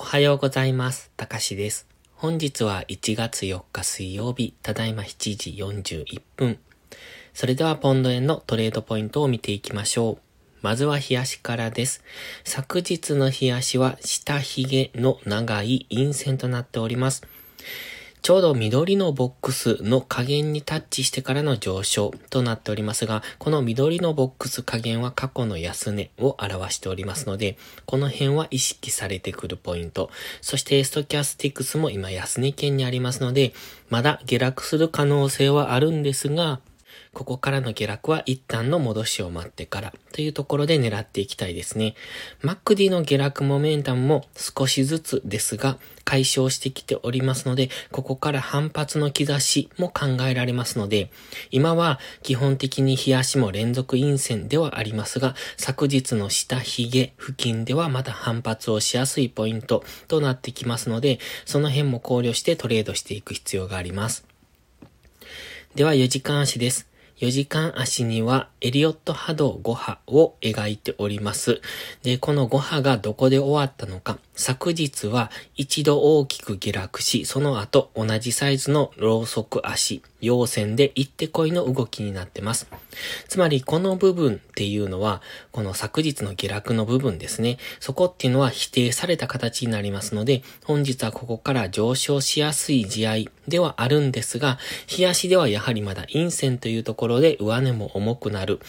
[0.00, 1.10] おはようございます。
[1.18, 1.86] たかしです。
[2.14, 6.58] 本日は1月4日水曜日、ただいま7時41分。
[7.34, 10.18] それではポンド円のトレードポイントを見ていきましょう。
[10.62, 12.02] まずは冷やしからです。
[12.44, 17.22] 昨日の冷やしは下髭の長い陰線となっております。
[18.22, 30.10] ちょうど緑のボックスの加減にタッチしてからの上昇となっておりますが、この緑のボックス加減は過去の安値を表しておりますので、この辺は意識されてくるポイント。
[30.42, 33.54] そしてストキャスティクスも今安値圏にありますので、
[33.88, 36.60] まだ下落する可能性はあるんですが、
[37.12, 41.94] ここからの下落は一旦の戻しを待ってからというところで狙っていきたいですね。
[42.42, 51.10] MacD の下落モメンタムも少しずつですが解消してきておりますので、ここから反発の兆しも考えられますので、
[51.50, 64.24] 今は基本的に日足も連続陰線ではありますが、昨日の下髭付近ではまだ反発をしやすいポイントとなってきますので、その辺も考慮してトレードしていく必要があります。
[65.74, 66.89] では4時間足です。
[67.20, 71.60] 4時間足にはエリオット波動5波を描いております。
[72.02, 74.18] で、この5波がどこで終わったのか。
[74.34, 82.66] 昨日は一度大きく下落し、その後同じサイズのローソク足、陽線で行ってこいの動きになってます。
[83.28, 85.20] つまりこの部分っていうのは、
[85.52, 87.58] この昨日の下落の部分ですね。
[87.80, 93.14] そこっていうのは否定された形になりますので、本日はここから上昇しやすい試合
[93.46, 98.60] ではあるんですが、日足ではやはりまだ陰線というところで上値も重くなる。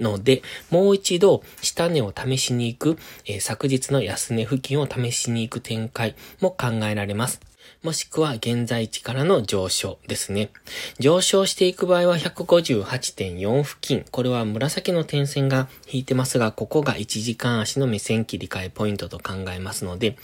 [0.00, 7.47] ので、もう一度、下値を試しに行く、えー、昨日の安値付近を試しに行く展開も考えられます。
[7.84, 10.50] もしくは現在地からの上昇ですね。
[10.98, 14.04] 上昇していく場合は158.4付近。
[14.10, 20.16] これは紫の点線が引いてますが、ここが1時間足の目線切り替えポイントと考えますので、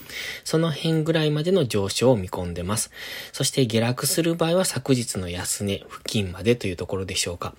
[0.42, 2.90] その辺ぐらいまでの上昇を見込んでます。
[3.32, 7.54] そして下落する場合は昨日の安値付近までというところでしょうか。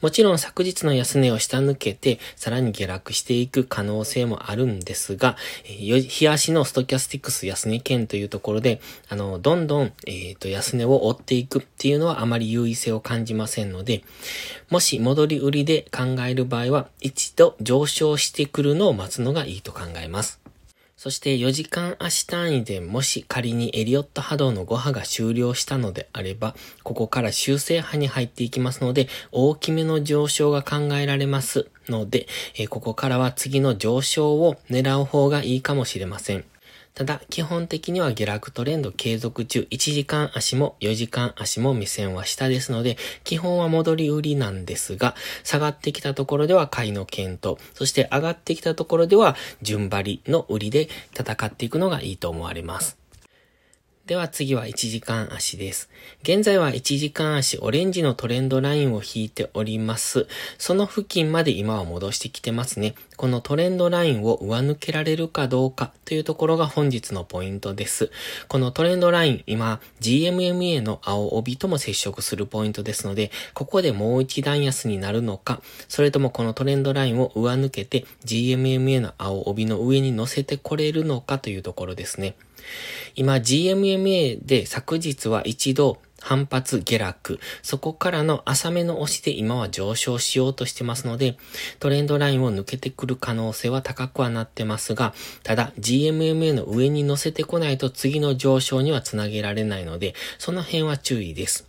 [0.00, 8.80] もちろん昨日の安値を下抜けて、さらに下落していく可能性もあるんですが、日足のストキャスティックス安値圏というところで、
[9.10, 14.02] あの、どんどん、えっ、ー、と、安値を追っていくっていうのはあまり優位性を感じませんので、
[14.70, 20.44] もし戻り売りで考える場合は、一度上昇してくるのを待つのがいいと考えます。
[20.96, 36.44] そして4時間足単位でもし仮にエリオット波動の5波が終了したのであれば、ここから修正波に入っていきますので、大きめの上昇が考えられますので、えここからは次の上昇を狙う方がいいかもしれません。
[36.94, 50.88] ただ、基本的には下落トレンド継続中、1時間足も4時間足も目線は下ですので、基本は戻り売りなんですが、下がってきたところでは買いの検討、そして上がってきたところでは順張りの売りで
[51.18, 53.03] 戦っていくのがいいと思われます。
[54.06, 55.88] では次は1時間足です。
[56.22, 60.26] 現在は1時間足オレンジのトレンドラインを引いております。
[60.58, 62.96] その付近まで今は戻してきてますね。
[63.16, 68.10] このトレンドラインを上抜けられるかどうかというところが本日のポイントです。
[68.46, 82.36] このトレンドライン、今 GMMA の青帯とも接触するポイントですので、ここでもう一段安になるのか、それともこのトレンドラインを上抜けて GMMA の青帯の上に乗せてこれるのかというところですね。
[83.14, 87.38] 今 GMMA ma で昨日は一度反発下落。
[87.62, 91.36] そこからの浅めの押しで今は上昇しようとしてますので、
[91.80, 95.12] トレンドラインを抜けてくる可能性は高くはなってますが、
[95.42, 101.68] ただ GMMA の上に乗せてこないと次の上昇にはつなげられないので、その辺は注意です。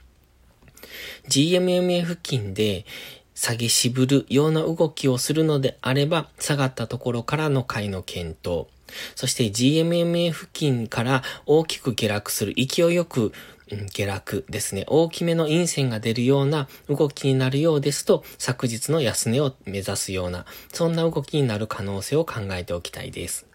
[1.28, 2.86] GMMA 付近で
[3.34, 8.68] 下げ渋るような動きをするのであれば、下がったところからの買いの検討。
[9.16, 13.34] そして GMMA 付近から大きく下落する、勢いよく、
[13.74, 14.86] ん、下落ですね。
[14.88, 23.48] 大きめの陰線が出るような動きになるようですと、昨日の安値を目指すような、そんな動きになる可能性を考えておきたいです。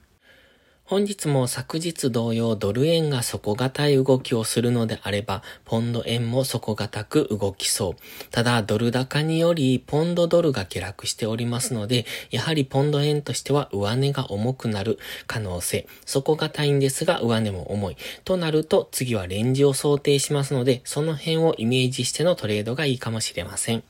[0.90, 7.94] 本日も昨日同様ドル円が底堅い動きをするのであれば、ポンド円も底堅く動きそう。
[8.32, 14.98] ただ、ドル高によりポンドドルが下落しておりますので、やはりポンド円としては上値が重くなる
[15.28, 15.86] 可能性。
[16.06, 17.96] 底堅いんですが上値も重い。
[18.24, 23.84] となると、次はレンジを想定しますので、その辺をイメージしてのトレードがいいかもしれません。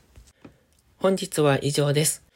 [0.99, 2.30] 本日は以上です。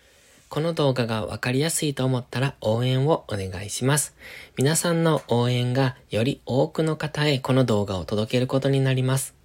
[0.50, 4.16] この動画がわかりやすいと思ったら応援をお願いします。
[4.58, 9.36] 皆さんの応援がより多くの方へこの動画を届けることになります。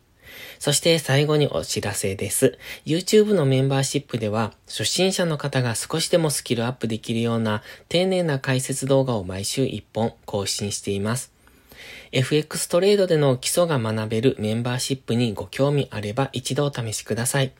[0.58, 2.58] そして最後にお知らせです。
[2.84, 11.32] YouTube のメンバーシップでは初心者の方が少しでもスキルアップできるような丁寧な解説動画を毎週1本更新しています。
[12.12, 17.52] FX トレードでの基礎が学べるメンバーシップにご興味あれば一度お試しください。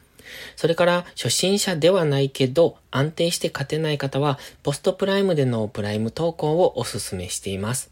[0.57, 7.91] それから初心者ではないけど安定して勝てない方はポストプライムでのプライム投稿をお勧めしています。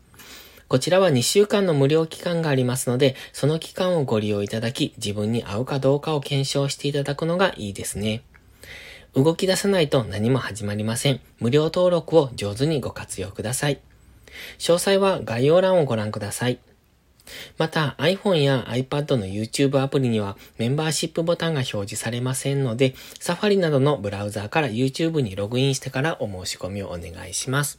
[0.68, 8.22] こちらは2週間の無料期間がありますので、その期間をご利用いただき、自分に合うかどうかを検証していただくのがいいですね。
[9.14, 11.20] 動き出さないと何も始まりません。
[11.40, 13.80] 無料登録を上手にご活用ください。
[14.58, 16.58] 詳細は概要欄をご覧ください。
[17.56, 27.78] また iPhone や iPad の YouTube アプリにはメンバーシップボタンが表示されませんので、Safari などのブラウザーから YouTube にログインしてからお申し込みをお願いします。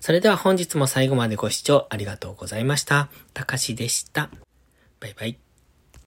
[0.00, 3.08] それでは本日も最後までご視聴ありがとうございました。
[3.34, 4.30] たかしでした。
[5.00, 5.51] バイバイ。